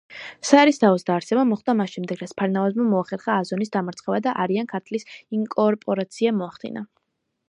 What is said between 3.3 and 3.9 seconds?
აზონის